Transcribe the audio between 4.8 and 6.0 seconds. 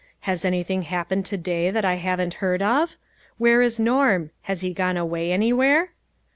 away anywhere?"